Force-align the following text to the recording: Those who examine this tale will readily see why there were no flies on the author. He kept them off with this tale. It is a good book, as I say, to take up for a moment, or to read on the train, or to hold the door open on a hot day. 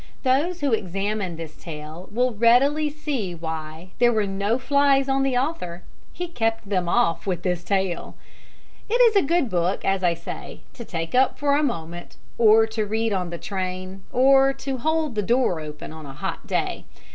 Those 0.23 0.61
who 0.61 0.73
examine 0.73 1.35
this 1.35 1.55
tale 1.55 2.09
will 2.11 2.33
readily 2.33 2.89
see 2.89 3.35
why 3.35 3.91
there 3.99 4.11
were 4.11 4.25
no 4.25 4.57
flies 4.57 5.07
on 5.07 5.21
the 5.21 5.37
author. 5.37 5.83
He 6.11 6.27
kept 6.27 6.67
them 6.67 6.89
off 6.89 7.27
with 7.27 7.43
this 7.43 7.63
tale. 7.63 8.15
It 8.89 8.95
is 8.99 9.15
a 9.15 9.21
good 9.21 9.47
book, 9.47 9.85
as 9.85 10.03
I 10.03 10.15
say, 10.15 10.61
to 10.73 10.83
take 10.83 11.13
up 11.13 11.37
for 11.37 11.55
a 11.55 11.61
moment, 11.61 12.15
or 12.39 12.65
to 12.65 12.83
read 12.83 13.13
on 13.13 13.29
the 13.29 13.37
train, 13.37 14.01
or 14.11 14.53
to 14.53 14.77
hold 14.79 15.13
the 15.13 15.21
door 15.21 15.59
open 15.59 15.93
on 15.93 16.07
a 16.07 16.13
hot 16.13 16.47
day. 16.47 16.85